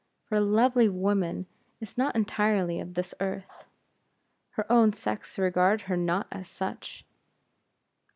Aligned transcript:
For 0.23 0.33
a 0.39 0.41
lovely 0.41 0.89
woman 0.89 1.45
is 1.79 1.95
not 1.95 2.15
entirely 2.15 2.79
of 2.79 2.95
this 2.95 3.13
earth. 3.19 3.67
Her 4.53 4.65
own 4.67 4.93
sex 4.93 5.37
regard 5.37 5.81
her 5.81 5.95
not 5.95 6.25
as 6.31 6.47
such. 6.49 7.05